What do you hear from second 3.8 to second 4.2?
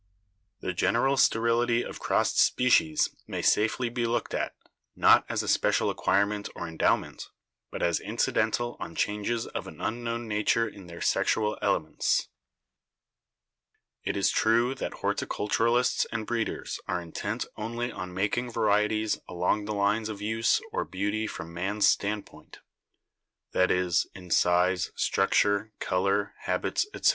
be